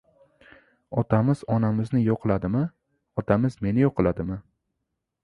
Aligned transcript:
Otamiz 1.01 1.43
onamizni 1.55 2.01
yo‘qladimi? 2.07 2.63
Otamiz 3.23 3.59
meni 3.67 3.85
yo‘qladimi? 3.85 4.39